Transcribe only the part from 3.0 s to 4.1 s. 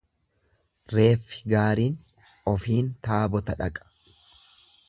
taabota dhaqa.